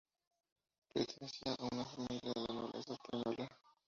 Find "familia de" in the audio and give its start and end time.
1.85-2.41